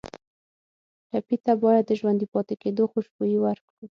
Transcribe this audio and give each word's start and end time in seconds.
ټپي 1.09 1.37
ته 1.45 1.53
باید 1.63 1.83
د 1.87 1.91
ژوندي 1.99 2.27
پاتې 2.33 2.55
کېدو 2.63 2.83
خوشبويي 2.91 3.37
ورکړو. 3.41 3.83